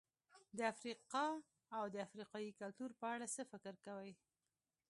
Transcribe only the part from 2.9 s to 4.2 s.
په اړه څه فکر کوئ؟